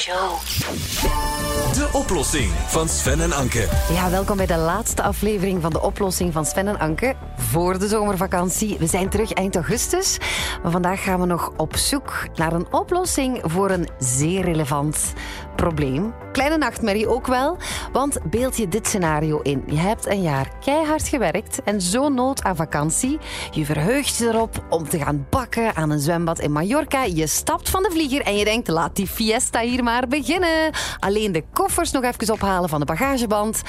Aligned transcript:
De 0.00 1.88
oplossing 1.92 2.50
van 2.66 2.88
Sven 2.88 3.20
en 3.20 3.32
Anke. 3.32 3.68
Ja, 3.92 4.10
welkom 4.10 4.36
bij 4.36 4.46
de 4.46 4.56
laatste 4.56 5.02
aflevering 5.02 5.62
van 5.62 5.70
de 5.70 5.80
oplossing 5.80 6.32
van 6.32 6.44
Sven 6.44 6.68
en 6.68 6.78
Anke 6.78 7.14
voor 7.36 7.78
de 7.78 7.88
zomervakantie. 7.88 8.76
We 8.78 8.86
zijn 8.86 9.08
terug 9.08 9.32
eind 9.32 9.54
augustus, 9.54 10.18
maar 10.62 10.70
vandaag 10.70 11.02
gaan 11.02 11.20
we 11.20 11.26
nog 11.26 11.52
op 11.56 11.76
zoek 11.76 12.28
naar 12.34 12.52
een 12.52 12.72
oplossing 12.72 13.40
voor 13.42 13.70
een 13.70 13.88
zeer 13.98 14.44
relevant 14.44 15.12
probleem. 15.56 16.14
Kleine 16.32 16.56
nachtmerrie 16.58 17.08
ook 17.08 17.26
wel, 17.26 17.56
want 17.92 18.18
beeld 18.30 18.56
je 18.56 18.68
dit 18.68 18.86
scenario 18.86 19.40
in. 19.40 19.62
Je 19.66 19.76
hebt 19.76 20.06
een 20.06 20.22
jaar 20.22 20.48
keihard 20.64 21.08
gewerkt 21.08 21.62
en 21.64 21.80
zo 21.80 22.08
nood 22.08 22.42
aan 22.42 22.56
vakantie. 22.56 23.18
Je 23.50 23.64
verheugt 23.64 24.16
je 24.16 24.26
erop 24.26 24.64
om 24.68 24.88
te 24.88 24.98
gaan 24.98 25.26
bakken 25.30 25.76
aan 25.76 25.90
een 25.90 26.00
zwembad 26.00 26.38
in 26.38 26.52
Mallorca. 26.52 27.04
Je 27.04 27.26
stapt 27.26 27.70
van 27.70 27.82
de 27.82 27.90
vlieger 27.90 28.20
en 28.20 28.36
je 28.36 28.44
denkt, 28.44 28.68
laat 28.68 28.96
die 28.96 29.06
fiesta 29.06 29.60
hier 29.60 29.82
maar 29.82 29.99
beginnen. 30.08 30.72
Alleen 30.98 31.32
de 31.32 31.44
koffers 31.52 31.90
nog 31.90 32.04
even 32.04 32.32
ophalen 32.32 32.68
van 32.68 32.80
de 32.80 32.86
bagageband. 32.86 33.62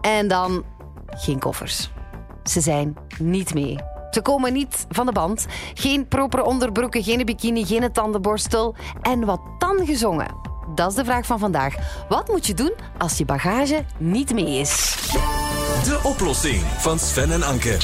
En 0.00 0.28
dan 0.28 0.64
geen 1.06 1.38
koffers. 1.38 1.90
Ze 2.44 2.60
zijn 2.60 2.96
niet 3.18 3.54
mee. 3.54 3.78
Ze 4.10 4.22
komen 4.22 4.52
niet 4.52 4.86
van 4.88 5.06
de 5.06 5.12
band. 5.12 5.46
Geen 5.74 6.08
propere 6.08 6.44
onderbroeken, 6.44 7.02
geen 7.02 7.24
bikini, 7.24 7.64
geen 7.64 7.92
tandenborstel. 7.92 8.74
En 9.02 9.24
wat 9.24 9.40
dan 9.58 9.86
gezongen? 9.86 10.36
Dat 10.74 10.90
is 10.90 10.96
de 10.96 11.04
vraag 11.04 11.26
van 11.26 11.38
vandaag. 11.38 11.74
Wat 12.08 12.28
moet 12.28 12.46
je 12.46 12.54
doen 12.54 12.72
als 12.98 13.18
je 13.18 13.24
bagage 13.24 13.84
niet 13.98 14.34
mee 14.34 14.58
is? 14.58 14.96
De 15.84 16.00
oplossing 16.02 16.62
van 16.78 16.98
Sven 16.98 17.32
en 17.32 17.42
Anke. 17.42 17.76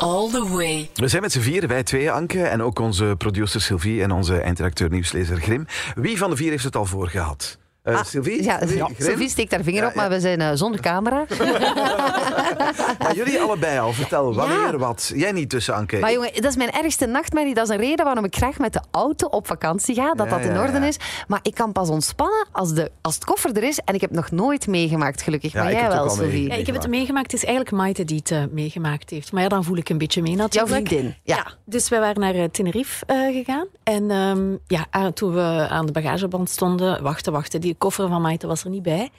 All 0.00 0.28
the 0.28 0.48
way. 0.48 0.90
We 0.94 1.08
zijn 1.08 1.22
met 1.22 1.32
z'n 1.32 1.40
vieren, 1.40 1.68
wij 1.68 1.82
twee, 1.82 2.10
Anke, 2.10 2.42
en 2.42 2.62
ook 2.62 2.78
onze 2.78 3.14
producer 3.18 3.60
Sylvie 3.60 4.02
en 4.02 4.10
onze 4.10 4.38
eindredacteur 4.40 4.90
nieuwslezer 4.90 5.40
Grim. 5.40 5.66
Wie 5.94 6.18
van 6.18 6.30
de 6.30 6.36
vier 6.36 6.50
heeft 6.50 6.64
het 6.64 6.76
al 6.76 6.86
voor 6.86 7.08
gehad? 7.08 7.58
Uh, 7.84 7.94
Ah, 7.98 8.04
Sylvie? 8.04 8.42
Ja, 8.42 8.58
Sylvie? 8.58 8.76
Grim? 8.84 9.10
Sophie 9.10 9.28
steekt 9.28 9.50
haar 9.52 9.62
vinger 9.62 9.82
Ja, 9.82 9.88
op, 9.88 9.94
maar 9.94 10.04
ja. 10.04 10.10
we 10.10 10.20
zijn 10.20 10.40
eh, 10.40 10.50
zonder 10.54 10.80
camera. 10.80 11.24
Maar 12.98 13.14
jullie 13.14 13.40
allebei 13.40 13.78
al, 13.78 13.92
vertel 13.92 14.34
wanneer 14.34 14.56
Ja. 14.72 14.76
wat. 14.76 15.12
Jij 15.14 15.32
niet 15.32 15.50
tussen, 15.50 15.74
Anke. 15.74 15.98
Maar 15.98 16.12
jongen, 16.12 16.30
dat 16.34 16.44
is 16.44 16.56
mijn 16.56 16.70
ergste 16.70 17.06
nachtmerrie. 17.06 17.54
Dat 17.54 17.68
is 17.68 17.74
een 17.74 17.80
reden 17.80 18.04
waarom 18.04 18.24
ik 18.24 18.36
graag 18.36 18.58
met 18.58 18.72
de 18.72 18.80
auto 18.90 19.26
op 19.26 19.46
vakantie 19.46 19.94
ga, 19.94 20.14
dat 20.14 20.26
Ja, 20.26 20.36
dat 20.36 20.44
in 20.46 20.52
ja, 20.54 20.60
orde 20.62 20.78
ja. 20.78 20.84
is. 20.84 20.96
Maar 21.28 21.38
ik 21.42 21.54
kan 21.54 21.72
pas 21.72 21.88
ontspannen 21.88 22.46
als, 22.52 22.72
de, 22.74 22.90
als 23.00 23.14
het 23.14 23.24
koffer 23.24 23.56
er 23.56 23.62
is. 23.62 23.78
En 23.84 23.94
ik 23.94 24.00
heb 24.00 24.10
nog 24.10 24.30
nooit 24.30 24.66
meegemaakt, 24.66 25.22
gelukkig. 25.22 25.52
Ja, 25.52 25.58
maar 25.62 25.70
ik 25.72 25.78
jij 25.78 25.82
heb 25.88 25.92
het 26.02 26.16
wel, 26.16 26.26
Ja, 26.28 26.54
ik 26.54 26.66
heb 26.66 26.74
het 26.74 26.88
meegemaakt. 26.88 27.32
Het 27.32 27.40
is 27.40 27.46
eigenlijk 27.46 27.76
Maite 27.76 28.04
die 28.04 28.16
het 28.18 28.30
eh, 28.30 28.42
meegemaakt 28.50 29.10
heeft. 29.10 29.32
Maar 29.32 29.42
ja, 29.42 29.48
dan 29.48 29.64
voel 29.64 29.76
ik 29.76 29.88
een 29.88 29.98
beetje 29.98 30.22
mee 30.22 30.32
Jouw 30.34 30.40
natuurlijk. 30.42 30.86
vriendin. 30.88 31.14
Ja. 31.22 31.46
Dus 31.64 31.88
wij 31.88 32.00
waren 32.00 32.20
naar 32.20 32.34
eh, 32.34 32.44
Tenerife 32.44 33.06
eh, 33.06 33.16
gegaan. 33.34 33.66
En 33.82 34.10
ehm, 34.10 34.56
ja, 34.66 35.10
toen 35.12 35.34
we 35.34 35.66
aan 35.70 35.86
de 35.86 35.92
bagageband 35.92 36.50
stonden, 36.50 37.02
wachten, 37.02 37.32
wachten. 37.32 37.60
Die 37.60 37.74
koffer 37.80 38.08
van 38.08 38.22
Maite 38.22 38.46
was 38.46 38.64
er 38.64 38.70
niet 38.70 38.82
bij. 38.82 39.10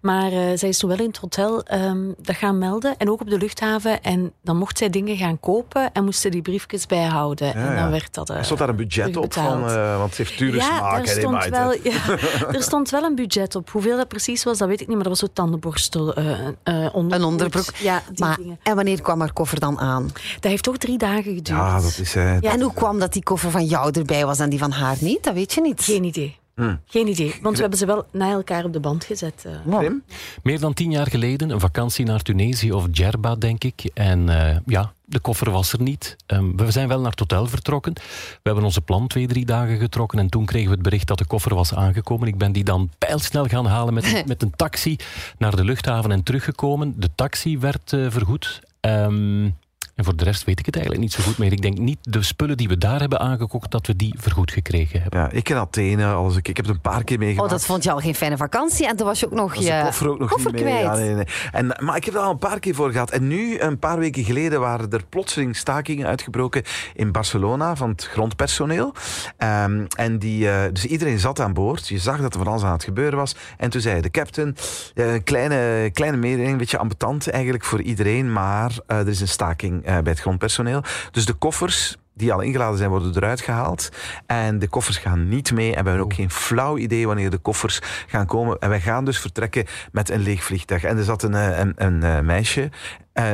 Maar 0.00 0.32
eh, 0.32 0.38
zij 0.54 0.68
is 0.68 0.78
toen 0.78 0.88
wel 0.88 0.98
in 0.98 1.06
het 1.06 1.16
hotel 1.16 1.62
ehm, 1.62 2.12
dat 2.18 2.36
gaan 2.36 2.58
melden. 2.58 2.96
En 2.96 3.10
ook 3.10 3.20
op 3.20 3.28
de 3.30 3.38
luchthaven. 3.38 4.02
En 4.02 4.32
dan 4.42 4.56
mocht 4.56 4.78
zij 4.78 4.90
dingen 4.90 5.16
gaan 5.16 5.40
kopen 5.40 5.92
en 5.92 6.04
moesten 6.04 6.30
die 6.30 6.42
briefjes 6.42 6.86
bijhouden. 6.86 7.46
Ja, 7.46 7.54
en 7.54 7.74
ja. 7.74 7.82
dan 7.82 7.90
werd 7.90 8.14
dat... 8.14 8.30
eh, 8.30 8.36
Er 8.36 8.44
stond 8.44 8.58
daar 8.58 8.68
een 8.68 8.76
budget 8.76 9.16
op 9.16 9.32
van, 9.32 9.68
eh, 9.68 9.98
want 9.98 10.14
ze 10.14 10.22
heeft 10.22 10.38
dure 10.38 10.56
ja, 10.56 10.62
smaak. 10.62 10.80
daar 10.80 10.96
hè, 10.98 11.02
die 11.02 11.12
stond 11.12 11.44
wel, 11.48 11.72
ja, 11.82 12.18
er 12.56 12.62
stond 12.62 12.90
wel 12.90 13.02
een 13.02 13.14
budget 13.14 13.54
op. 13.54 13.70
Hoeveel 13.70 13.96
dat 13.96 14.08
precies 14.08 14.44
was, 14.44 14.58
dat 14.58 14.68
weet 14.68 14.80
ik 14.80 14.86
niet. 14.86 14.96
Maar 14.96 15.04
dat 15.08 15.12
was 15.12 15.20
zo'n 15.20 15.32
tandenborstel, 15.32 16.14
eh 16.14 16.30
eh, 16.62 16.94
onderbroek. 16.94 17.12
Een 17.12 17.24
onderbroek. 17.24 17.74
Ja, 17.76 18.02
die 18.12 18.24
Maar, 18.24 18.36
dingen. 18.36 18.58
en 18.62 18.74
wanneer 18.76 19.02
kwam 19.02 19.20
haar 19.20 19.32
koffer 19.32 19.60
dan 19.60 19.78
aan? 19.80 20.10
Dat 20.40 20.50
heeft 20.50 20.62
toch 20.62 20.76
drie 20.76 20.98
dagen 20.98 21.22
geduurd. 21.22 21.48
Ja, 21.48 21.80
dat 21.80 21.98
is... 22.00 22.12
Ja. 22.12 22.40
En 22.40 22.60
hoe 22.60 22.72
kwam 22.74 22.98
dat 22.98 23.12
die 23.12 23.22
koffer 23.22 23.50
van 23.50 23.64
jou 23.64 23.90
erbij 23.98 24.26
was 24.26 24.38
en 24.38 24.50
die 24.50 24.58
van 24.58 24.70
haar 24.70 24.96
niet? 25.00 25.24
Dat 25.24 25.34
weet 25.34 25.52
je 25.52 25.60
niet. 25.60 25.82
Geen 25.82 26.04
idee. 26.04 26.40
Hm. 26.54 26.74
Geen 26.86 27.06
idee. 27.08 27.34
Want 27.42 27.54
we 27.54 27.60
hebben 27.60 27.78
ze 27.78 27.86
wel 27.86 28.06
na 28.12 28.30
elkaar 28.30 28.64
op 28.64 28.72
de 28.72 28.80
band 28.80 29.04
gezet. 29.04 29.44
eh. 29.66 29.74
Grim? 29.76 30.02
Meer 30.42 30.60
dan 30.60 30.74
tien 30.74 30.90
jaar 30.90 31.06
geleden, 31.06 31.50
een 31.50 31.60
vakantie 31.60 32.04
naar 32.04 32.22
Tunesië 32.22 32.72
of 32.72 32.86
Djerba, 32.88 33.34
denk 33.34 33.64
ik. 33.64 33.90
En 33.94 34.28
eh, 34.28 34.56
ja, 34.66 34.92
de 35.04 35.18
koffer 35.20 35.50
was 35.50 35.72
er 35.72 35.82
niet. 35.82 36.16
Ehm, 36.26 36.56
we 36.56 36.70
zijn 36.70 36.88
wel 36.88 37.00
naar 37.00 37.10
het 37.10 37.18
hotel 37.18 37.46
vertrokken. 37.46 37.92
We 37.94 38.40
hebben 38.42 38.64
onze 38.64 38.80
plan 38.80 39.06
twee, 39.06 39.26
drie 39.26 39.44
dagen 39.44 39.78
getrokken. 39.78 40.18
En 40.18 40.28
toen 40.28 40.44
kregen 40.44 40.68
we 40.68 40.74
het 40.74 40.82
bericht 40.82 41.06
dat 41.06 41.18
de 41.18 41.26
koffer 41.26 41.54
was 41.54 41.74
aangekomen. 41.74 42.28
Ik 42.28 42.38
ben 42.38 42.52
die 42.52 42.64
dan 42.64 42.90
pijlsnel 42.98 43.46
gaan 43.46 43.66
halen 43.66 43.94
met, 43.94 44.12
een- 44.12 44.24
met 44.32 44.42
een 44.42 44.52
taxi 44.56 44.96
naar 45.38 45.56
de 45.56 45.64
luchthaven 45.64 46.12
en 46.12 46.22
teruggekomen. 46.22 46.94
De 46.96 47.08
taxi 47.14 47.58
werd 47.58 47.92
eh, 47.92 48.06
vergoed. 48.10 48.60
Ehm, 48.80 49.48
en 49.94 50.04
voor 50.04 50.16
de 50.16 50.24
rest 50.24 50.44
weet 50.44 50.58
ik 50.58 50.66
het 50.66 50.74
eigenlijk 50.74 51.04
niet 51.04 51.12
zo 51.14 51.22
goed 51.22 51.38
meer. 51.38 51.52
Ik 51.52 51.62
denk 51.62 51.78
niet 51.78 51.98
de 52.02 52.22
spullen 52.22 52.56
die 52.56 52.68
we 52.68 52.78
daar 52.78 53.00
hebben 53.00 53.20
aangekocht, 53.20 53.70
dat 53.70 53.86
we 53.86 53.96
die 53.96 54.14
vergoed 54.18 54.50
gekregen 54.50 55.00
hebben. 55.02 55.20
Ja, 55.20 55.30
ik 55.30 55.48
in 55.48 55.56
Athene, 55.56 56.06
alles, 56.06 56.36
ik, 56.36 56.48
ik 56.48 56.56
heb 56.56 56.66
het 56.66 56.74
een 56.74 56.80
paar 56.80 57.04
keer 57.04 57.16
Oh, 57.16 57.22
meegemaakt. 57.22 57.50
dat 57.50 57.64
vond 57.64 57.84
je 57.84 57.90
al 57.92 57.98
geen 57.98 58.14
fijne 58.14 58.36
vakantie. 58.36 58.86
En 58.88 58.96
toen 58.96 59.06
was 59.06 59.20
je 59.20 59.26
ook 59.26 59.32
nog 59.32 59.54
was 59.54 59.64
je 59.64 59.70
de 59.70 59.80
koffer 59.84 60.08
ook 60.10 60.18
nog 60.18 60.30
koffer 60.30 60.52
niet 60.52 60.64
mee. 60.64 60.72
kwijt. 60.72 60.86
Ja, 60.98 61.04
nee, 61.04 61.14
nee. 61.14 61.24
En, 61.52 61.76
maar 61.80 61.96
ik 61.96 62.04
heb 62.04 62.14
er 62.14 62.20
al 62.20 62.30
een 62.30 62.38
paar 62.38 62.60
keer 62.60 62.74
voor 62.74 62.90
gehad. 62.92 63.10
En 63.10 63.26
nu, 63.28 63.60
een 63.60 63.78
paar 63.78 63.98
weken 63.98 64.24
geleden, 64.24 64.60
waren 64.60 64.90
er 64.90 65.04
plotseling 65.08 65.56
stakingen 65.56 66.06
uitgebroken 66.06 66.62
in 66.94 67.12
Barcelona 67.12 67.76
van 67.76 67.88
het 67.90 68.04
grondpersoneel. 68.04 68.94
Ehm, 69.36 69.84
en 69.96 70.18
die, 70.18 70.50
eh, 70.50 70.72
dus 70.72 70.84
iedereen 70.86 71.18
zat 71.18 71.40
aan 71.40 71.52
boord. 71.52 71.88
Je 71.88 71.98
zag 71.98 72.20
dat 72.20 72.32
er 72.34 72.38
van 72.38 72.48
alles 72.52 72.62
aan 72.62 72.72
het 72.72 72.84
gebeuren 72.84 73.18
was. 73.18 73.34
En 73.56 73.70
toen 73.70 73.80
zei 73.80 74.00
de 74.00 74.10
captain, 74.10 74.56
een 74.94 75.22
kleine, 75.24 75.90
kleine 75.92 76.16
mededeling, 76.16 76.52
een 76.52 76.58
beetje 76.58 76.78
ambetant 76.78 77.30
eigenlijk 77.30 77.64
voor 77.64 77.82
iedereen. 77.82 78.32
Maar 78.32 78.72
eh, 78.86 78.98
er 78.98 79.08
is 79.08 79.20
een 79.20 79.28
staking 79.28 79.81
eh, 79.84 79.98
bij 79.98 80.12
het 80.12 80.20
grondpersoneel. 80.20 80.82
Dus 81.10 81.26
de 81.26 81.32
koffers 81.32 81.96
die 82.14 82.32
al 82.32 82.40
ingeladen 82.40 82.78
zijn, 82.78 82.90
worden 82.90 83.16
eruit 83.16 83.40
gehaald. 83.40 83.88
En 84.26 84.58
de 84.58 84.68
koffers 84.68 84.96
gaan 84.96 85.28
niet 85.28 85.52
mee. 85.52 85.74
En 85.74 85.82
we 85.82 85.88
hebben 85.88 86.06
ook 86.06 86.14
geen 86.14 86.30
flauw 86.30 86.78
idee 86.78 87.06
wanneer 87.06 87.30
de 87.30 87.38
koffers 87.38 87.80
gaan 88.06 88.26
komen. 88.26 88.58
En 88.58 88.68
wij 88.68 88.80
gaan 88.80 89.04
dus 89.04 89.18
vertrekken 89.18 89.66
met 89.92 90.10
een 90.10 90.20
leeg 90.20 90.44
vliegtuig. 90.44 90.84
En 90.84 90.96
er 90.96 91.04
zat 91.04 91.22
een, 91.22 91.34
eh, 91.34 91.58
een, 91.58 91.72
een 91.76 92.02
eh, 92.02 92.20
meisje 92.20 92.70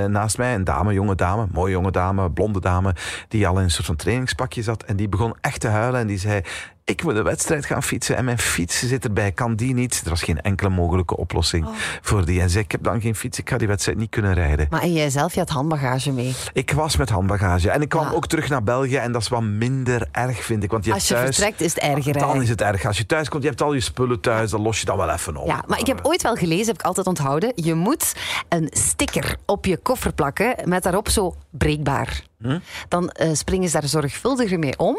naast 0.08 0.38
mij, 0.38 0.54
een 0.54 0.64
dame, 0.64 0.92
jonge 0.92 1.14
dame, 1.14 1.46
mooie 1.52 1.72
jonge 1.72 1.90
dame, 1.90 2.30
blonde 2.30 2.60
dame, 2.60 2.94
die 3.28 3.46
al 3.46 3.56
in 3.56 3.62
een 3.62 3.70
soort 3.70 3.86
van 3.86 3.96
trainingspakje 3.96 4.62
zat. 4.62 4.82
En 4.82 4.96
die 4.96 5.08
begon 5.08 5.36
echt 5.40 5.60
te 5.60 5.68
huilen 5.68 6.00
en 6.00 6.06
die 6.06 6.18
zei... 6.18 6.42
Ik 6.88 7.02
moet 7.02 7.16
een 7.16 7.22
wedstrijd 7.24 7.66
gaan 7.66 7.82
fietsen 7.82 8.16
en 8.16 8.24
mijn 8.24 8.38
fiets 8.38 8.78
zit 8.86 9.04
erbij. 9.04 9.32
Kan 9.32 9.54
die 9.56 9.74
niet? 9.74 10.00
Er 10.04 10.10
was 10.10 10.22
geen 10.22 10.40
enkele 10.40 10.68
mogelijke 10.70 11.16
oplossing 11.16 11.66
voor 12.02 12.24
die. 12.24 12.36
En 12.40 12.44
ze 12.46 12.52
zei, 12.52 12.64
ik 12.64 12.72
heb 12.72 12.82
dan 12.82 13.00
geen 13.00 13.14
fiets, 13.14 13.38
ik 13.38 13.48
ga 13.50 13.58
die 13.58 13.68
wedstrijd 13.68 13.98
niet 13.98 14.10
kunnen 14.10 14.34
rijden. 14.34 14.66
Maar 14.70 14.82
en 14.82 14.92
jij 14.92 15.10
zelf, 15.10 15.32
je 15.34 15.38
had 15.40 15.48
handbagage 15.48 16.12
mee. 16.12 16.34
Ik 16.52 16.72
was 16.72 16.96
met 16.96 17.08
handbagage 17.08 17.70
en 17.70 17.82
ik 17.82 17.88
kwam 17.88 18.04
Ja. 18.04 18.10
ook 18.12 18.26
terug 18.26 18.48
naar 18.48 18.62
België 18.62 18.96
en 18.96 19.12
dat 19.12 19.22
is 19.22 19.28
wat 19.28 19.42
minder 19.42 20.08
erg, 20.12 20.44
vind 20.44 20.62
ik. 20.62 20.70
Want 20.70 20.84
je 20.84 20.92
Als 20.92 21.08
je 21.08 21.14
thuis, 21.14 21.26
vertrekt 21.36 21.60
is 21.60 21.74
het 21.74 21.82
erger. 21.82 22.14
hè? 22.14 22.20
dan 22.20 22.42
is 22.42 22.48
het 22.48 22.60
erg. 22.60 22.84
Als 22.86 22.98
je 22.98 23.06
thuis 23.06 23.28
komt, 23.28 23.42
je 23.42 23.48
hebt 23.48 23.62
al 23.62 23.72
je 23.74 23.80
spullen 23.80 24.20
thuis, 24.20 24.50
dan 24.50 24.60
los 24.60 24.78
je 24.80 24.84
dan 24.86 24.96
wel 24.96 25.10
even 25.10 25.36
op. 25.36 25.46
Ja, 25.46 25.64
maar 25.66 25.78
ik 25.78 25.86
heb 25.86 26.00
ooit 26.02 26.22
wel 26.22 26.34
gelezen, 26.34 26.66
heb 26.66 26.74
ik 26.78 26.82
altijd 26.82 27.06
onthouden. 27.06 27.52
Je 27.54 27.74
moet 27.74 28.12
een 28.48 28.68
sticker 28.72 29.36
op 29.46 29.64
je 29.64 29.76
koffer 29.76 30.12
plakken 30.12 30.54
met 30.64 30.82
daarop 30.82 31.08
zo 31.08 31.34
breekbaar. 31.58 32.22
Hm? 32.42 32.58
Dan 32.88 33.10
eh, 33.10 33.30
springen 33.32 33.68
ze 33.68 33.80
daar 33.80 33.88
zorgvuldiger 33.88 34.58
mee 34.58 34.78
om. 34.78 34.96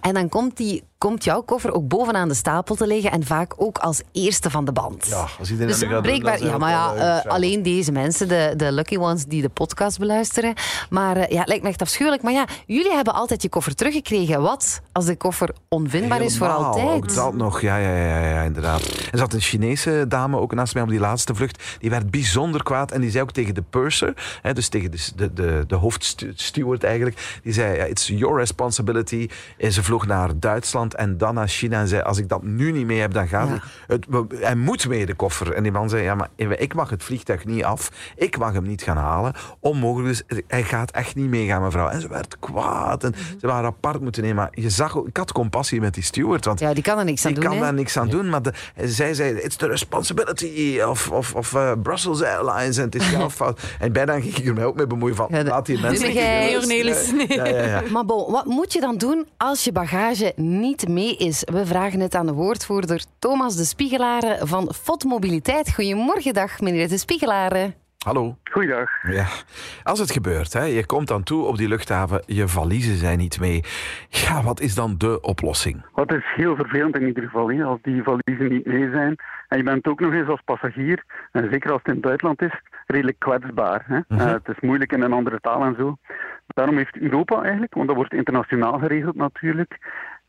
En 0.00 0.14
dan 0.14 0.28
komt, 0.28 0.56
die, 0.56 0.84
komt 0.98 1.24
jouw 1.24 1.42
koffer 1.42 1.72
ook 1.72 1.88
bovenaan 1.88 2.28
de 2.28 2.34
stapel 2.34 2.74
te 2.74 2.86
liggen. 2.86 3.10
En 3.10 3.24
vaak 3.24 3.54
ook 3.56 3.78
als 3.78 4.02
eerste 4.12 4.50
van 4.50 4.64
de 4.64 4.72
band. 4.72 5.06
Ja, 5.06 5.26
als 5.38 5.50
iedereen 5.50 5.72
Dus 5.72 5.88
gaat 5.88 6.02
breekbaar, 6.02 6.44
ja, 6.44 6.58
maar 6.58 6.70
ja, 6.70 6.94
eh, 6.94 7.30
alleen 7.30 7.62
deze 7.62 7.92
mensen, 7.92 8.28
de, 8.28 8.54
de 8.56 8.72
lucky 8.72 8.96
ones 8.96 9.24
die 9.24 9.42
de 9.42 9.48
podcast 9.48 9.98
beluisteren. 9.98 10.54
Maar 10.90 11.16
eh, 11.16 11.30
ja, 11.30 11.38
het 11.38 11.48
lijkt 11.48 11.62
me 11.62 11.68
echt 11.68 11.82
afschuwelijk. 11.82 12.22
Maar 12.22 12.32
ja, 12.32 12.46
jullie 12.66 12.92
hebben 12.92 13.14
altijd 13.14 13.42
je 13.42 13.48
koffer 13.48 13.74
teruggekregen. 13.74 14.42
Wat 14.42 14.80
als 14.92 15.04
de 15.04 15.16
koffer 15.16 15.54
onvindbaar 15.68 16.22
is 16.22 16.38
voor 16.38 16.48
altijd? 16.48 16.88
Ook 16.88 17.14
dat 17.14 17.34
nog, 17.34 17.60
ja, 17.60 17.76
ja, 17.76 17.96
ja, 17.96 18.18
ja, 18.18 18.28
ja, 18.28 18.42
inderdaad. 18.42 18.82
Er 19.12 19.18
zat 19.18 19.32
een 19.32 19.40
Chinese 19.40 20.04
dame 20.08 20.38
ook 20.38 20.54
naast 20.54 20.74
mij 20.74 20.82
op 20.82 20.88
die 20.88 21.00
laatste 21.00 21.34
vlucht. 21.34 21.62
Die 21.78 21.90
werd 21.90 22.10
bijzonder 22.10 22.62
kwaad 22.62 22.90
en 22.90 23.00
die 23.00 23.10
zei 23.10 23.22
ook 23.22 23.32
tegen 23.32 23.54
de 23.54 23.62
purser, 23.70 24.38
hè, 24.42 24.52
dus 24.52 24.68
tegen 24.68 24.90
de, 24.90 24.98
de, 25.16 25.32
de, 25.32 25.64
de 25.66 25.74
hoofdsteward 26.06 26.84
eigenlijk, 26.84 27.38
die 27.42 27.52
zei, 27.52 27.76
ja, 27.76 27.84
it's 27.84 28.06
your 28.06 28.38
responsibility. 28.38 29.28
En 29.58 29.72
ze 29.72 29.82
vloog 29.82 30.06
naar 30.06 30.30
Duitsland 30.38 30.94
en 30.94 31.18
dan 31.18 31.34
naar 31.34 31.48
China 31.48 31.80
en 31.80 31.88
zei, 31.88 32.02
als 32.02 32.18
ik 32.18 32.28
dat 32.28 32.42
nu 32.42 32.72
niet 32.72 32.86
mee 32.86 32.98
heb, 33.00 33.12
dan 33.12 33.28
gaat 33.28 33.48
Ja. 33.48 33.62
het. 33.86 34.06
Hij 34.40 34.54
moet 34.54 34.88
mee, 34.88 35.06
de 35.06 35.14
koffer. 35.14 35.52
En 35.52 35.62
die 35.62 35.72
man 35.72 35.88
zei, 35.88 36.02
ja, 36.02 36.14
maar 36.14 36.28
ik 36.56 36.74
mag 36.74 36.90
het 36.90 37.02
vliegtuig 37.04 37.44
niet 37.44 37.64
af. 37.64 37.90
Ik 38.16 38.38
mag 38.38 38.52
hem 38.52 38.62
niet 38.66 38.82
gaan 38.82 38.96
halen. 38.96 39.32
Onmogelijk, 39.60 40.08
dus 40.26 40.40
hij 40.48 40.62
gaat 40.62 40.90
echt 40.90 41.14
niet 41.14 41.28
meegaan, 41.28 41.62
mevrouw. 41.62 41.88
En 41.88 42.00
ze 42.00 42.08
werd 42.08 42.36
kwaad 42.38 43.04
en 43.04 43.14
ze 43.40 43.46
waren 43.46 43.66
apart 43.66 44.00
moeten 44.00 44.22
nemen. 44.22 44.36
Maar 44.36 44.48
je 44.52 44.70
zag, 44.70 44.94
ik 44.96 45.16
had 45.16 45.32
compassie 45.32 45.80
met 45.80 45.94
die 45.94 46.02
steward, 46.02 46.44
want 46.44 46.60
Ja, 46.60 46.74
die 46.74 46.82
kan 46.82 46.98
er 46.98 47.04
niks 47.04 47.24
aan 47.26 47.32
die 47.32 47.40
doen. 47.40 47.50
kan 47.50 47.58
hè. 47.58 47.64
daar 47.64 47.74
niks 47.74 47.96
aan 47.96 48.08
doen, 48.08 48.28
maar 48.28 48.42
de, 48.42 48.52
zij 48.84 49.14
zei: 49.14 49.34
It's 49.36 49.56
the 49.56 49.66
responsibility 49.66 50.80
of, 50.86 51.10
of, 51.10 51.34
of 51.34 51.54
eh, 51.54 51.72
Brussels 51.82 52.22
Airlines 52.22 52.76
en 52.76 52.84
het 52.84 52.94
is 52.94 53.10
jouw 53.10 53.30
fout. 53.40 53.60
En 53.78 53.92
bijna 53.92 54.20
ging 54.20 54.36
ik 54.36 54.46
er 54.46 54.54
mij 54.54 54.64
ook 54.64 54.76
mee 54.76 54.86
bemoeien 54.86 55.16
van: 55.16 55.28
laat 55.44 55.66
die 55.66 55.80
mensen. 55.82 56.14
Nee, 56.14 56.56
Cornelis, 56.56 57.12
nee. 57.12 57.26
Ja, 57.28 57.46
ja, 57.46 57.66
ja. 57.66 57.82
Maar 57.90 58.04
bon, 58.04 58.32
wat 58.32 58.44
moet 58.44 58.72
je 58.72 58.80
dan 58.80 58.96
doen 58.96 59.26
als 59.36 59.64
je 59.64 59.72
bagage 59.72 60.32
niet 60.36 60.88
mee 60.88 61.16
is? 61.16 61.42
We 61.52 61.66
vragen 61.66 62.00
het 62.00 62.14
aan 62.14 62.26
de 62.26 62.32
woordvoerder 62.32 63.04
Thomas 63.18 63.56
de 63.56 63.64
Spiegelaren 63.64 64.48
van 64.48 64.74
FOT 64.82 65.04
Mobiliteit. 65.04 65.74
Goedemorgen, 65.74 66.34
dag 66.34 66.60
meneer 66.60 66.88
de 66.88 66.98
Spiegelaren. 66.98 67.81
Hallo. 68.04 68.36
Goeiedag. 68.50 68.90
Ja. 69.02 69.26
Als 69.82 69.98
het 69.98 70.10
gebeurt, 70.10 70.52
hè, 70.52 70.64
je 70.64 70.86
komt 70.86 71.08
dan 71.08 71.22
toe 71.22 71.44
op 71.44 71.56
die 71.56 71.68
luchthaven, 71.68 72.22
je 72.26 72.48
valiezen 72.48 72.96
zijn 72.96 73.18
niet 73.18 73.40
mee. 73.40 73.60
Ja, 74.08 74.42
wat 74.42 74.60
is 74.60 74.74
dan 74.74 74.94
de 74.98 75.20
oplossing? 75.20 75.84
Wat 75.92 76.12
is 76.12 76.24
heel 76.34 76.56
vervelend 76.56 76.96
in 76.96 77.06
ieder 77.06 77.22
geval, 77.22 77.50
hè, 77.50 77.64
als 77.64 77.78
die 77.82 78.02
valiezen 78.02 78.48
niet 78.48 78.66
mee 78.66 78.90
zijn. 78.90 79.16
En 79.48 79.58
je 79.58 79.64
bent 79.64 79.86
ook 79.86 80.00
nog 80.00 80.12
eens 80.12 80.28
als 80.28 80.40
passagier, 80.44 81.04
en 81.32 81.48
zeker 81.50 81.70
als 81.70 81.78
het 81.78 81.88
in 81.88 81.92
het 81.92 82.02
buitenland 82.02 82.42
is, 82.42 82.60
redelijk 82.86 83.18
kwetsbaar. 83.18 83.84
Hè. 83.86 83.98
Mhm. 84.08 84.20
Eh, 84.20 84.32
het 84.32 84.48
is 84.48 84.60
moeilijk 84.60 84.92
in 84.92 85.02
een 85.02 85.12
andere 85.12 85.40
taal 85.40 85.64
en 85.64 85.74
zo. 85.78 85.96
Daarom 86.46 86.76
heeft 86.76 86.96
Europa 86.96 87.42
eigenlijk, 87.42 87.74
want 87.74 87.86
dat 87.86 87.96
wordt 87.96 88.14
internationaal 88.14 88.78
geregeld 88.78 89.16
natuurlijk, 89.16 89.78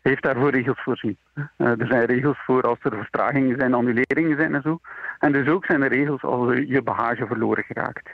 heeft 0.04 0.24
daarvoor 0.24 0.50
regels 0.50 0.82
voorzien. 0.82 1.18
Eh, 1.34 1.80
er 1.80 1.88
zijn 1.88 2.06
regels 2.06 2.38
voor 2.46 2.62
als 2.62 2.78
er 2.82 2.98
vertragingen 2.98 3.60
zijn, 3.60 3.74
annuleringen 3.74 4.38
zijn 4.38 4.56
en 4.56 4.62
zo. 4.62 4.80
En 5.20 5.32
dus 5.32 5.48
ook 5.48 5.66
zijn 5.66 5.82
er 5.82 5.90
regels 5.90 6.24
als 6.24 6.58
je 6.68 6.82
bagage 6.82 7.28
verloren 7.28 7.64
geraakt. 7.64 8.10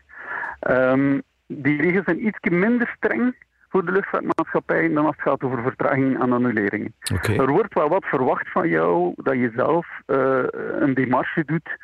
Ehm, 0.59 1.19
die 1.47 1.81
regels 1.81 2.05
zijn 2.05 2.25
iets 2.25 2.39
minder 2.49 2.93
streng 2.95 3.35
voor 3.69 3.85
de 3.85 3.91
luchtvaartmaatschappij 3.91 4.93
dan 4.93 5.05
als 5.05 5.15
het 5.15 5.25
gaat 5.25 5.43
over 5.43 5.61
vertragingen 5.61 6.21
en 6.21 6.31
annuleringen. 6.31 6.93
Er 7.23 7.51
wordt 7.51 7.73
wel 7.73 7.89
wat 7.89 8.05
verwacht 8.05 8.51
van 8.51 8.69
jou 8.69 9.13
dat 9.15 9.33
je 9.33 9.51
zelf 9.55 9.87
eh, 10.05 10.43
een 10.79 10.93
demarche 10.93 11.43
doet 11.45 11.77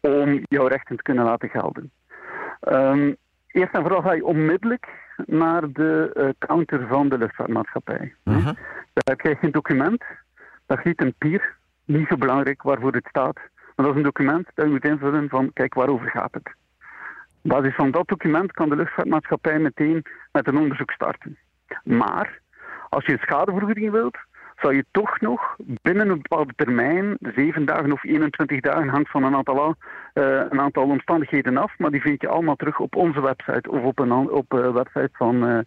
om 0.00 0.40
jouw 0.42 0.66
rechten 0.66 0.96
te 0.96 1.02
kunnen 1.02 1.24
laten 1.24 1.48
gelden. 1.48 1.90
Ehm, 2.60 3.12
eerst 3.52 3.74
en 3.74 3.80
vooral 3.82 4.02
ga 4.02 4.12
je 4.12 4.24
onmiddellijk 4.24 4.88
naar 5.26 5.72
de 5.72 6.10
eh, 6.14 6.28
counter 6.38 6.86
van 6.86 7.08
de 7.08 7.18
luchtvaartmaatschappij. 7.18 8.14
Mhm. 8.24 8.52
Daar 8.92 9.16
krijg 9.16 9.40
je 9.40 9.46
een 9.46 9.52
document, 9.52 10.04
dat 10.66 10.78
giet 10.78 11.02
een 11.02 11.14
pier, 11.18 11.56
niet 11.84 12.08
zo 12.08 12.16
belangrijk 12.16 12.62
waarvoor 12.62 12.92
het 12.92 13.06
staat. 13.08 13.36
Maar 13.76 13.86
dat 13.86 13.90
is 13.90 13.96
een 13.96 14.02
document 14.02 14.48
dat 14.54 14.64
je 14.64 14.70
moet 14.70 14.84
invullen 14.84 15.28
van, 15.28 15.52
kijk, 15.52 15.74
waarover 15.74 16.10
gaat 16.10 16.34
het? 16.34 16.54
Op 17.42 17.50
basis 17.50 17.74
van 17.74 17.90
dat 17.90 18.08
document 18.08 18.52
kan 18.52 18.68
de 18.68 18.76
luchtvaartmaatschappij 18.76 19.58
meteen 19.58 20.02
met 20.32 20.46
een 20.46 20.56
onderzoek 20.56 20.90
starten. 20.90 21.38
Maar 21.84 22.40
als 22.88 23.06
je 23.06 23.12
een 23.12 23.18
schadevergoeding 23.18 23.90
wilt, 23.90 24.16
zou 24.56 24.74
je 24.74 24.84
toch 24.90 25.20
nog 25.20 25.56
binnen 25.82 26.08
een 26.08 26.22
bepaalde 26.22 26.52
termijn, 26.56 27.16
7 27.20 27.64
dagen 27.64 27.92
of 27.92 28.04
21 28.04 28.60
dagen, 28.60 28.88
hangt 28.88 29.10
van 29.10 29.24
een 29.24 29.34
aantal, 29.34 29.74
eh, 30.12 30.24
een 30.24 30.60
aantal 30.60 30.84
omstandigheden 30.84 31.56
af, 31.56 31.78
maar 31.78 31.90
die 31.90 32.00
vind 32.00 32.20
je 32.20 32.28
allemaal 32.28 32.56
terug 32.56 32.78
op 32.80 32.96
onze 32.96 33.20
website 33.20 33.70
of 33.70 33.82
op 33.82 33.98
een 33.98 34.12
op 34.12 34.52
een 34.52 34.72
website 34.72 35.10
van 35.12 35.46
eh, 35.46 35.58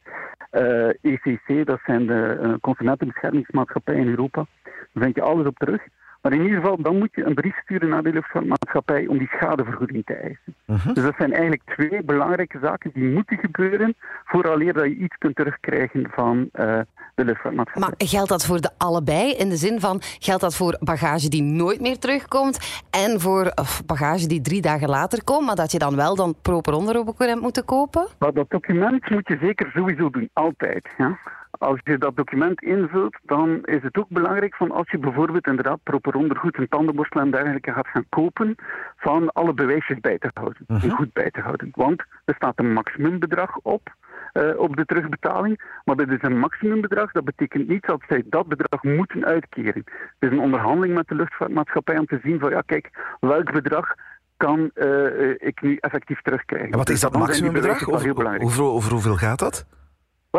eh, 0.55 0.89
ECC, 1.01 1.65
dat 1.65 1.79
zijn 1.85 2.05
de 2.05 2.39
eh, 2.41 2.53
Consumentenbeschermingsmaatschappij 2.61 3.95
in 3.95 4.07
Europa. 4.07 4.45
Daar 4.93 5.03
vind 5.03 5.15
je 5.15 5.21
alles 5.21 5.45
op 5.45 5.57
terug. 5.57 5.81
Maar 6.25 6.33
in 6.33 6.41
ieder 6.41 6.59
geval, 6.59 6.81
dan 6.81 6.97
moet 6.97 7.09
je 7.11 7.25
een 7.25 7.33
brief 7.33 7.57
sturen 7.63 7.89
naar 7.89 8.03
de 8.03 8.11
luchtvaartmaatschappij 8.13 9.07
om 9.07 9.17
die 9.17 9.27
schadevergoeding 9.27 10.05
te 10.05 10.13
eisen. 10.13 10.55
Mhm. 10.65 10.93
Dus 10.93 11.03
dat 11.03 11.13
zijn 11.17 11.31
eigenlijk 11.31 11.61
twee 11.65 12.03
belangrijke 12.03 12.59
zaken 12.61 12.91
die 12.93 13.03
moeten 13.03 13.37
gebeuren 13.37 13.95
vooraleer 14.25 14.73
dat 14.73 14.83
je 14.83 14.95
iets 14.95 15.17
kunt 15.17 15.35
terugkrijgen 15.35 16.07
van 16.11 16.49
eh, 16.51 16.79
de 17.15 17.25
luchtvaartmaatschappij. 17.25 17.89
Maar 17.97 18.07
geldt 18.07 18.29
dat 18.29 18.45
voor 18.45 18.61
de 18.61 18.69
allebei? 18.77 19.31
In 19.31 19.49
de 19.49 19.55
zin 19.55 19.79
van, 19.79 20.01
geldt 20.19 20.41
dat 20.41 20.55
voor 20.55 20.77
bagage 20.79 21.29
die 21.29 21.43
nooit 21.43 21.81
meer 21.81 21.99
terugkomt 21.99 22.83
en 22.89 23.19
voor 23.19 23.51
of, 23.55 23.85
bagage 23.85 24.27
die 24.27 24.41
drie 24.41 24.61
dagen 24.61 24.89
later 24.89 25.23
komt, 25.23 25.45
maar 25.45 25.55
dat 25.55 25.71
je 25.71 25.79
dan 25.79 25.95
wel 25.95 26.15
dan 26.15 26.35
proper 26.41 26.73
onderroep 26.73 27.17
hebt 27.17 27.41
moeten 27.41 27.65
kopen? 27.65 28.07
Maar 28.19 28.33
dat 28.33 28.49
document 28.49 29.09
moet 29.09 29.27
je 29.27 29.37
zeker 29.41 29.71
sowieso 29.73 30.09
doen, 30.09 30.29
altijd. 30.33 30.87
Ja? 30.97 31.19
Als 31.57 31.79
je 31.83 31.97
dat 31.97 32.15
document 32.15 32.61
invult, 32.61 33.17
dan 33.23 33.59
is 33.63 33.81
het 33.83 33.97
ook 33.97 34.09
belangrijk 34.09 34.55
van 34.55 34.71
als 34.71 34.91
je 34.91 34.97
bijvoorbeeld 34.97 35.47
inderdaad 35.47 35.79
proper 35.83 36.15
ondergoed, 36.15 36.57
een 36.57 36.67
tandenborstel 36.67 37.21
en 37.21 37.31
dergelijke 37.31 37.71
gaat 37.71 37.87
gaan 37.87 38.05
kopen, 38.09 38.55
van 38.97 39.29
alle 39.31 39.53
bewijsjes 39.53 39.99
bij 39.99 40.17
te 40.17 40.29
houden. 40.33 40.63
En 40.67 40.89
goed 40.89 41.13
bij 41.13 41.31
te 41.31 41.41
houden. 41.41 41.69
Want 41.75 42.03
er 42.25 42.35
staat 42.35 42.59
een 42.59 42.73
maximumbedrag 42.73 43.57
op. 43.61 43.93
eh, 44.31 44.57
op 44.57 44.75
de 44.75 44.85
terugbetaling, 44.85 45.79
maar 45.83 45.95
dat 45.95 46.09
is 46.09 46.17
een 46.21 46.39
maximumbedrag. 46.39 47.11
Dat 47.11 47.23
betekent 47.23 47.67
niet 47.67 47.85
dat 47.85 48.01
zij 48.07 48.23
dat 48.25 48.47
bedrag 48.47 48.83
moeten 48.83 49.25
uitkeren. 49.25 49.83
Het 49.83 50.19
is 50.19 50.29
een 50.29 50.39
onderhandeling 50.39 50.93
met 50.95 51.07
de 51.07 51.15
luchtvaartmaatschappij 51.15 51.97
om 51.97 52.05
te 52.05 52.19
zien 52.23 52.39
van 52.39 52.49
ja, 52.49 52.61
kijk, 52.61 52.89
welk 53.19 53.51
bedrag 53.51 53.93
kan 54.37 54.71
eh, 54.73 55.05
eh, 55.29 55.35
ik 55.37 55.61
nu 55.61 55.75
effectief 55.79 56.21
terugkrijgen. 56.21 56.71
En 56.71 56.77
wat 56.77 56.89
is 56.89 56.99
Dus 56.99 57.09
dat 57.11 57.19
maximumbedrag? 57.19 57.89
over 57.89 58.91
hoeveel 58.91 59.15
gaat 59.15 59.39
dat? 59.39 59.65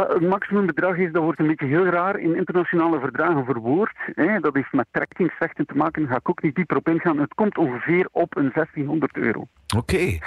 Het 0.01 0.29
maximumbedrag 0.29 0.97
is, 0.97 1.13
dat 1.13 1.23
wordt 1.23 1.39
een 1.39 1.47
beetje 1.47 1.67
heel 1.67 1.85
raar 1.85 2.19
in 2.19 2.37
internationale 2.37 3.01
verdragen 3.01 3.45
verwoord. 3.45 3.97
Hè. 4.15 4.41
Dat 4.41 4.55
heeft 4.55 4.73
met 4.73 4.87
trekkingsrechten 4.91 5.67
te 5.67 5.75
maken, 5.75 6.03
daar 6.03 6.11
ga 6.11 6.19
ik 6.19 6.29
ook 6.29 6.43
niet 6.43 6.55
dieper 6.55 6.77
op 6.77 6.89
ingaan. 6.89 7.19
Het 7.19 7.35
komt 7.35 7.59
ongeveer 7.59 8.09
op 8.11 8.37
een 8.37 8.51
1600 8.55 9.17
euro. 9.17 9.47
Oké. 9.77 10.19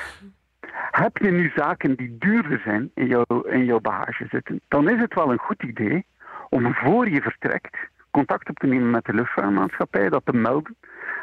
Heb 0.91 1.17
je 1.17 1.31
nu 1.31 1.51
zaken 1.55 1.95
die 1.95 2.15
duurder 2.19 2.61
zijn 2.63 2.91
in 2.93 3.07
jouw, 3.07 3.41
in 3.41 3.65
jouw 3.65 3.79
bagage 3.79 4.27
zitten, 4.29 4.61
dan 4.67 4.89
is 4.89 4.99
het 4.99 5.13
wel 5.13 5.31
een 5.31 5.37
goed 5.37 5.63
idee 5.63 6.05
om 6.49 6.73
voor 6.73 7.09
je 7.09 7.21
vertrekt 7.21 7.77
contact 8.11 8.49
op 8.49 8.57
te 8.57 8.67
nemen 8.67 8.89
met 8.89 9.05
de 9.05 9.13
luchtvaartmaatschappij, 9.13 10.09
dat 10.09 10.21
te 10.25 10.33
melden. 10.33 10.75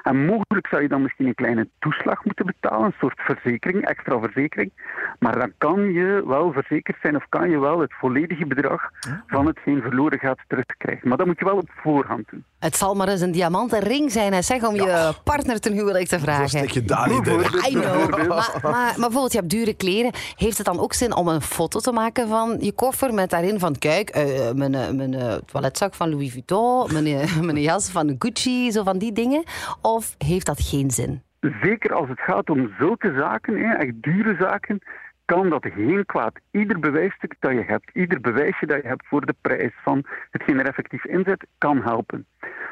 En 0.02 0.24
mogelijk 0.24 0.66
zou 0.66 0.82
je 0.82 0.88
dan 0.88 1.02
misschien 1.02 1.26
een 1.26 1.34
kleine 1.34 1.68
toeslag 1.78 2.24
moeten 2.24 2.46
betalen, 2.46 2.84
een 2.84 2.94
soort 2.98 3.20
verzekering, 3.20 3.84
extra 3.84 4.20
verzekering. 4.20 4.72
Maar 5.18 5.38
dan 5.38 5.52
kan 5.58 5.92
je 5.92 6.22
wel 6.26 6.52
verzekerd 6.52 6.96
zijn 7.02 7.16
of 7.16 7.28
kan 7.28 7.50
je 7.50 7.60
wel 7.60 7.80
het 7.80 7.94
volledige 7.94 8.46
bedrag 8.46 8.90
van 9.26 9.46
hetgeen 9.46 9.82
verloren 9.82 10.18
gaat 10.18 10.38
terugkrijgen. 10.46 11.08
Maar 11.08 11.16
dat 11.16 11.26
moet 11.26 11.38
je 11.38 11.44
wel 11.44 11.56
op 11.56 11.70
voorhand 11.70 12.28
doen. 12.30 12.44
Het 12.66 12.76
zal 12.76 12.94
maar 12.94 13.08
eens 13.08 13.20
een 13.20 13.32
diamanten 13.32 13.78
ring 13.78 14.12
zijn, 14.12 14.32
hè, 14.32 14.42
zeg, 14.42 14.64
om 14.64 14.74
je 14.74 15.12
partner 15.24 15.60
ten 15.60 15.72
huwelijk 15.72 16.06
te 16.06 16.18
vragen. 16.18 16.48
stek 16.48 16.70
je 16.70 16.84
daar 16.84 17.08
niet 17.08 17.26
in. 17.26 17.40
I 17.40 17.70
know. 17.70 18.16
Maar, 18.16 18.28
maar, 18.28 18.62
maar 18.62 18.94
bijvoorbeeld, 18.94 19.32
je 19.32 19.38
hebt 19.38 19.50
dure 19.50 19.74
kleren. 19.74 20.12
Heeft 20.36 20.56
het 20.56 20.66
dan 20.66 20.80
ook 20.80 20.92
zin 20.92 21.14
om 21.14 21.28
een 21.28 21.40
foto 21.40 21.78
te 21.78 21.92
maken 21.92 22.28
van 22.28 22.56
je 22.60 22.72
koffer 22.72 23.14
met 23.14 23.30
daarin 23.30 23.58
van, 23.58 23.78
kijk, 23.78 24.08
eh, 24.08 24.52
mijn, 24.52 24.74
eh, 24.74 24.90
mijn 24.90 25.14
eh, 25.14 25.34
toiletzak 25.34 25.94
van 25.94 26.10
Louis 26.10 26.32
Vuitton, 26.32 26.92
mijn, 26.92 27.28
mijn 27.46 27.60
jas 27.60 27.90
van 27.90 28.16
Gucci, 28.18 28.70
zo 28.70 28.82
van 28.82 28.98
die 28.98 29.12
dingen? 29.12 29.42
Of 29.80 30.14
heeft 30.18 30.46
dat 30.46 30.60
geen 30.60 30.90
zin? 30.90 31.22
Zeker 31.62 31.94
als 31.94 32.08
het 32.08 32.20
gaat 32.20 32.50
om 32.50 32.74
zulke 32.78 33.14
zaken, 33.18 33.54
hè, 33.54 33.74
echt 33.74 34.02
dure 34.02 34.36
zaken, 34.38 34.78
kan 35.26 35.48
dat 35.48 35.66
geen 35.74 36.06
kwaad. 36.06 36.38
Ieder 36.50 36.78
bewijsstuk 36.78 37.34
dat 37.38 37.52
je 37.52 37.62
hebt, 37.62 37.90
ieder 37.92 38.20
bewijsje 38.20 38.66
dat 38.66 38.82
je 38.82 38.88
hebt 38.88 39.06
voor 39.06 39.26
de 39.26 39.34
prijs 39.40 39.72
van 39.82 40.04
hetgeen 40.30 40.58
er 40.58 40.66
effectief 40.66 41.04
in 41.04 41.24
zit, 41.24 41.46
kan 41.58 41.82
helpen. 41.82 42.26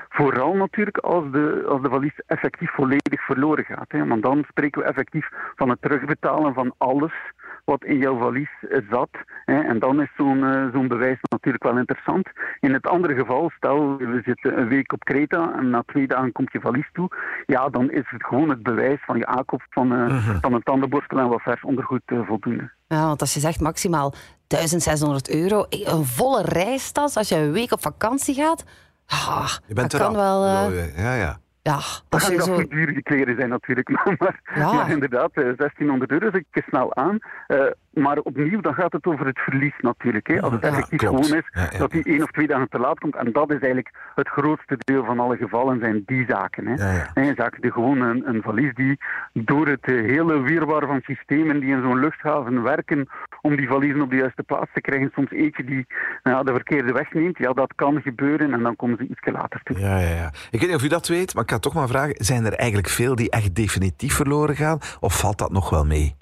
Vooral 0.09 0.55
natuurlijk 0.55 0.99
als 0.99 1.31
de, 1.33 1.65
als 1.69 1.83
de 1.83 1.89
valies 1.89 2.21
effectief 2.27 2.71
volledig 2.71 3.25
verloren 3.25 3.65
gaat. 3.65 3.93
Hè, 3.93 4.07
want 4.07 4.23
dan 4.23 4.45
spreken 4.49 4.83
we 4.83 4.89
effectief 4.89 5.29
van 5.57 5.69
het 5.69 5.83
terugbetalen 5.83 6.55
van 6.55 6.75
alles 6.79 7.13
wat 7.65 7.85
in 7.85 7.99
jouw 7.99 8.19
valies 8.19 8.51
eh, 8.71 8.79
zat. 8.91 9.09
Hè, 9.45 9.61
en 9.61 9.79
dan 9.79 10.01
is 10.03 10.11
zo'n 10.17 10.45
eh, 10.45 10.73
zo'n 10.73 10.89
bewijs 10.89 11.19
natuurlijk 11.29 11.65
wel 11.65 11.79
interessant. 11.79 12.29
In 12.61 12.73
het 12.73 12.87
andere 12.87 13.15
geval, 13.15 13.51
stel 13.57 13.97
we 13.97 14.21
zitten 14.25 14.59
een 14.59 14.69
week 14.69 14.93
op 14.93 15.05
Kreta 15.05 15.53
en 15.57 15.71
na 15.71 15.83
twee 15.87 16.07
dagen 16.07 16.33
komt 16.33 16.53
je 16.53 16.61
valies 16.61 16.89
toe. 16.93 17.09
Ja, 17.47 17.69
dan 17.69 17.91
is 17.91 18.05
het 18.07 18.25
gewoon 18.25 18.49
het 18.49 18.63
bewijs 18.63 19.03
van 19.05 19.19
je 19.19 19.27
aankoop 19.27 19.63
van, 19.71 19.93
eh, 19.95 20.39
van 20.41 20.53
een 20.53 20.63
tandenborstel 20.63 21.19
en 21.19 21.29
wat 21.29 21.43
vers 21.43 21.63
ondergoed 21.65 22.03
voldoende. 22.07 22.71
Ja, 22.89 23.07
want 23.07 23.21
als 23.21 23.35
je 23.35 23.41
zegt 23.41 23.61
maximaal 23.61 24.15
1600 24.47 25.31
euro, 25.31 25.65
een 25.69 26.05
volle 26.05 26.43
reistas 26.43 27.17
als 27.17 27.29
je 27.29 27.37
een 27.37 27.53
week 27.53 27.73
op 27.73 27.83
vakantie 27.83 28.35
gaat, 28.35 28.65
ah, 29.07 29.49
Je 29.67 29.75
bent 29.75 29.91
dat 29.91 30.01
er 30.01 30.07
kan 30.07 30.17
al. 30.17 30.43
wel... 30.43 30.71
eh, 30.71 30.97
Ja, 31.05 31.15
ja. 31.15 31.37
Ja, 31.73 31.81
Dat 32.09 32.27
je 32.27 32.37
dat 32.37 32.47
zo... 32.47 32.55
voor 32.55 32.69
dure 32.69 33.03
kleren 33.03 33.37
zijn 33.37 33.49
natuurlijk, 33.49 33.89
maar, 33.89 34.41
Ja. 34.55 34.73
maar 34.75 34.91
inderdaad, 34.91 35.31
eh, 35.33 35.43
1600 35.57 36.11
euro 36.11 36.31
zit 36.31 36.45
je 36.51 36.63
snel 36.67 36.95
aan. 36.95 37.19
Maar 37.95 38.19
opnieuw, 38.19 38.61
dan 38.61 38.75
gaat 38.75 38.93
het 38.93 39.07
over 39.07 39.27
het 39.27 39.39
verlies 39.39 39.75
natuurlijk. 39.79 40.27
Hè. 40.27 40.41
Als 40.41 40.53
het 40.53 40.63
Ja, 40.63 40.69
effectief 40.69 40.99
klopt. 40.99 41.25
gewoon 41.27 41.39
is 41.39 41.49
Ja, 41.53 41.69
ja. 41.71 41.79
dat 41.79 41.91
die 41.91 42.03
één 42.05 42.23
of 42.23 42.31
twee 42.31 42.47
dagen 42.47 42.69
te 42.69 42.79
laat 42.79 42.99
komt. 42.99 43.15
En 43.17 43.33
dat 43.33 43.49
is 43.49 43.59
eigenlijk 43.59 43.91
het 44.15 44.29
grootste 44.29 44.77
deel 44.79 45.05
van 45.05 45.19
alle 45.21 45.37
gevallen, 45.37 45.79
zijn 45.81 46.03
die 46.07 46.25
zaken. 46.29 46.67
Hè. 46.67 46.75
Ja, 46.75 47.11
ja. 47.15 47.35
Zaken 47.35 47.61
die 47.61 47.73
gewoon 47.73 48.01
een, 48.01 48.29
een 48.29 48.43
valies 48.43 48.75
die 48.75 48.99
door 49.33 49.67
het 49.67 49.85
eh, 49.85 49.95
hele 49.95 50.41
wirwar 50.41 50.87
van 50.87 51.01
systemen 51.03 51.61
die 51.61 51.71
in 51.75 51.83
zo'n 51.83 51.99
luchthaven 52.01 52.63
werken 52.63 53.09
om 53.41 53.57
die 53.57 53.69
valiezen 53.69 54.01
op 54.03 54.11
de 54.11 54.17
juiste 54.17 54.43
plaats 54.43 54.71
te 54.75 54.81
krijgen, 54.81 55.11
soms 55.15 55.31
eentje 55.31 55.65
die 55.65 55.87
nou 56.23 56.37
ja, 56.37 56.43
de 56.43 56.53
verkeerde 56.53 56.93
weg 56.93 57.13
neemt. 57.13 57.39
Ja, 57.39 57.53
dat 57.53 57.73
kan 57.75 58.01
gebeuren 58.03 58.53
en 58.53 58.63
dan 58.63 58.77
komen 58.77 58.97
ze 58.97 59.03
iets 59.11 59.27
later 59.33 59.61
toe. 59.63 59.79
Ja, 59.79 59.99
ja, 59.99 60.09
ja. 60.15 60.27
Ik 60.51 60.61
weet 60.61 60.69
niet 60.69 60.75
of 60.79 60.85
u 60.85 60.89
dat 60.89 61.09
weet, 61.09 61.35
maar 61.35 61.43
ik 61.43 61.51
ga 61.51 61.59
toch 61.59 61.75
maar 61.75 61.89
vragen. 61.89 62.15
Zijn 62.25 62.45
er 62.45 62.53
eigenlijk 62.55 62.89
veel 62.89 63.15
die 63.15 63.31
echt 63.31 63.55
definitief 63.55 64.15
verloren 64.15 64.57
gaan? 64.57 64.79
Of 65.01 65.19
valt 65.19 65.39
dat 65.39 65.53
nog 65.53 65.71
wel 65.71 65.85
mee? 65.85 66.17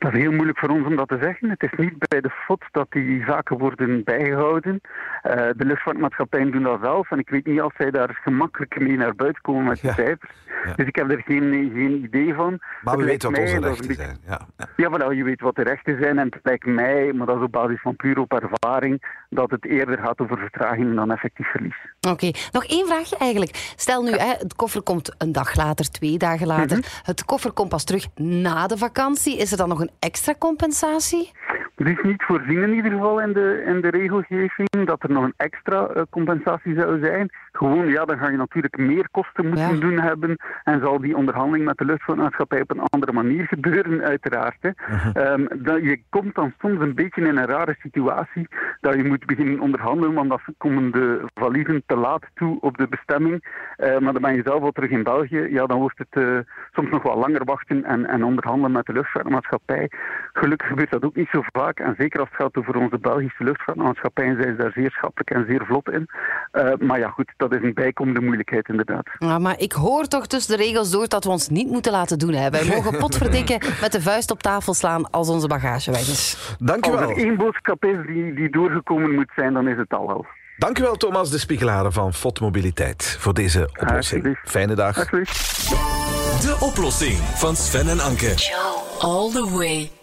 Dat 0.00 0.12
is 0.12 0.20
heel 0.20 0.32
moeilijk 0.32 0.58
voor 0.58 0.68
ons 0.68 0.86
om 0.86 0.96
dat 0.96 1.08
te 1.08 1.18
zeggen. 1.20 1.50
Het 1.50 1.62
is 1.62 1.72
niet 1.76 2.08
bij 2.08 2.20
de 2.20 2.30
FOD 2.30 2.64
dat 2.70 2.86
die 2.90 3.24
zaken 3.24 3.58
worden 3.58 4.04
bijgehouden. 4.04 4.80
Uh, 4.82 5.32
de 5.32 5.64
luchtvaartmaatschappijen 5.64 6.50
doen 6.50 6.62
dat 6.62 6.78
zelf. 6.82 7.10
En 7.10 7.18
ik 7.18 7.28
weet 7.28 7.46
niet 7.46 7.60
of 7.60 7.74
zij 7.76 7.90
daar 7.90 8.20
gemakkelijk 8.22 8.80
mee 8.80 8.96
naar 8.96 9.14
buiten 9.14 9.42
komen 9.42 9.64
met 9.64 9.80
de 9.80 9.86
ja. 9.86 9.94
cijfers. 9.94 10.32
Ja. 10.64 10.72
Dus 10.74 10.86
ik 10.86 10.96
heb 10.96 11.10
er 11.10 11.22
geen, 11.26 11.70
geen 11.74 12.04
idee 12.04 12.34
van. 12.34 12.58
Maar 12.82 12.96
we 12.96 13.04
weten 13.04 13.30
wat 13.30 13.40
onze 13.40 13.58
rechten 13.60 13.94
zijn. 13.94 14.16
Ja, 14.26 14.40
ja. 14.76 14.90
voilà, 14.90 15.16
je 15.16 15.24
weet 15.24 15.40
wat 15.40 15.56
de 15.56 15.62
rechten 15.62 15.98
zijn. 16.02 16.18
En 16.18 16.26
het 16.30 16.40
lijkt 16.42 16.66
mij, 16.66 17.12
maar 17.12 17.26
dat 17.26 17.36
is 17.36 17.42
op 17.42 17.52
basis 17.52 17.80
van 17.80 17.96
puur 17.96 18.18
op 18.18 18.32
ervaring, 18.32 19.24
dat 19.28 19.50
het 19.50 19.66
eerder 19.66 19.98
gaat 19.98 20.20
over 20.20 20.38
vertraging 20.38 20.94
dan 20.94 21.10
effectief 21.10 21.50
verlies. 21.50 21.76
Oké, 22.08 22.30
nog 22.52 22.64
één 22.64 22.86
vraagje 22.86 23.16
eigenlijk. 23.16 23.72
Stel 23.76 24.02
nu, 24.02 24.10
hè, 24.10 24.32
het 24.38 24.54
koffer 24.56 24.82
komt 24.82 25.14
een 25.18 25.32
dag 25.32 25.56
later, 25.56 25.90
twee 25.90 26.18
dagen 26.18 26.46
later. 26.46 26.76
Mm 26.76 26.82
-hmm. 26.82 27.02
Het 27.02 27.24
koffer 27.24 27.52
komt 27.52 27.68
pas 27.68 27.84
terug 27.84 28.06
na 28.14 28.66
de 28.66 28.78
vakantie. 28.78 29.38
Is 29.38 29.50
er 29.50 29.56
dan 29.56 29.68
nog 29.68 29.80
een 29.80 29.89
extra 29.98 30.34
compensatie? 30.34 31.30
Het 31.80 31.88
is 31.88 32.02
niet 32.02 32.22
voorzien 32.22 32.62
in 32.62 32.74
ieder 32.74 32.90
geval 32.90 33.20
in 33.20 33.32
de, 33.32 33.62
in 33.66 33.80
de 33.80 33.88
regelgeving 33.88 34.68
dat 34.84 35.02
er 35.02 35.10
nog 35.10 35.24
een 35.24 35.34
extra 35.36 35.88
uh, 35.96 36.02
compensatie 36.10 36.74
zou 36.74 37.00
zijn. 37.02 37.28
Gewoon, 37.52 37.88
ja, 37.88 38.04
dan 38.04 38.18
ga 38.18 38.30
je 38.30 38.36
natuurlijk 38.36 38.78
meer 38.78 39.08
kosten 39.10 39.46
moeten 39.46 39.74
ja. 39.74 39.80
doen 39.80 39.98
hebben 40.00 40.36
en 40.64 40.80
zal 40.80 41.00
die 41.00 41.16
onderhandeling 41.16 41.64
met 41.64 41.78
de 41.78 41.84
luchtvaartmaatschappij 41.84 42.60
op 42.60 42.70
een 42.70 42.80
andere 42.80 43.12
manier 43.12 43.46
gebeuren, 43.54 44.02
uiteraard. 44.02 44.56
Hè. 44.60 44.68
Uh 44.68 45.04
-huh. 45.04 45.32
um, 45.32 45.48
dat, 45.62 45.82
je 45.82 46.02
komt 46.08 46.34
dan 46.34 46.52
soms 46.58 46.80
een 46.80 46.94
beetje 46.94 47.20
in 47.20 47.36
een 47.36 47.46
rare 47.46 47.76
situatie 47.78 48.48
dat 48.80 48.94
je 48.94 49.04
moet 49.04 49.26
beginnen 49.26 49.60
onderhandelen, 49.60 50.14
want 50.14 50.28
dan 50.28 50.40
komen 50.58 50.90
de 50.90 51.24
valiezen 51.34 51.82
te 51.86 51.96
laat 51.96 52.26
toe 52.34 52.60
op 52.60 52.76
de 52.76 52.88
bestemming. 52.88 53.44
Uh, 53.78 53.98
maar 53.98 54.12
dan 54.12 54.22
ben 54.22 54.34
je 54.34 54.42
zelf 54.44 54.62
al 54.62 54.72
terug 54.72 54.90
in 54.90 55.02
België. 55.02 55.46
Ja, 55.50 55.66
dan 55.66 55.78
wordt 55.78 55.98
het 55.98 56.22
uh, 56.22 56.38
soms 56.72 56.90
nog 56.90 57.02
wel 57.02 57.18
langer 57.18 57.44
wachten 57.44 57.84
en, 57.84 58.06
en 58.06 58.24
onderhandelen 58.24 58.72
met 58.72 58.86
de 58.86 58.92
luchtvaartmaatschappij. 58.92 59.90
Gelukkig 60.32 60.68
gebeurt 60.68 60.90
dat 60.90 61.04
ook 61.04 61.16
niet 61.16 61.28
zo 61.32 61.42
vaak. 61.52 61.69
En 61.78 61.94
zeker 61.98 62.20
als 62.20 62.28
het 62.28 62.42
gaat 62.42 62.56
over 62.56 62.76
onze 62.76 62.98
Belgische 62.98 63.44
luchtvaartmaatschappijen, 63.44 64.36
zijn 64.42 64.56
ze 64.56 64.62
daar 64.62 64.72
zeer 64.72 64.90
schappelijk 64.90 65.30
en 65.30 65.44
zeer 65.48 65.66
vlot 65.66 65.90
in. 65.90 66.08
Uh, 66.52 66.72
maar 66.78 66.98
ja, 66.98 67.08
goed, 67.08 67.32
dat 67.36 67.54
is 67.54 67.62
een 67.62 67.74
bijkomende 67.74 68.20
moeilijkheid 68.20 68.68
inderdaad. 68.68 69.08
Ja, 69.18 69.38
maar 69.38 69.58
ik 69.58 69.72
hoor 69.72 70.04
toch 70.06 70.26
tussen 70.26 70.56
de 70.56 70.62
regels 70.62 70.90
door 70.90 71.08
dat 71.08 71.24
we 71.24 71.30
ons 71.30 71.48
niet 71.48 71.70
moeten 71.70 71.92
laten 71.92 72.18
doen. 72.18 72.32
Hè. 72.32 72.50
Wij 72.50 72.64
mogen 72.64 72.98
potverdikken 73.04 73.58
met 73.80 73.92
de 73.92 74.00
vuist 74.02 74.30
op 74.30 74.42
tafel 74.42 74.74
slaan 74.74 75.10
als 75.10 75.28
onze 75.28 75.46
bagage 75.46 75.90
weg 75.90 76.00
is. 76.00 76.56
Dank 76.58 76.86
u 76.86 76.90
wel. 76.90 77.00
Als 77.00 77.10
er 77.10 77.16
één 77.16 77.36
boodschap 77.36 77.84
is 77.84 78.06
die, 78.06 78.34
die 78.34 78.50
doorgekomen 78.50 79.14
moet 79.14 79.32
zijn, 79.36 79.52
dan 79.52 79.68
is 79.68 79.76
het 79.76 79.92
al 79.92 80.06
wel. 80.06 80.26
Dank 80.56 80.78
u 80.78 80.82
wel, 80.82 80.96
Thomas 80.96 81.30
de 81.30 81.38
Spiegelaren 81.38 81.92
van 81.92 82.14
FOT 82.14 82.40
Mobiliteit, 82.40 83.16
voor 83.18 83.34
deze 83.34 83.68
oplossing. 83.80 84.38
Fijne 84.44 84.74
dag. 84.74 85.08
De 86.40 86.56
oplossing 86.60 87.16
van 87.16 87.56
Sven 87.56 87.88
en 87.88 88.00
Anke. 88.00 88.34
All 88.98 89.30
the 89.30 89.50
way. 89.56 89.99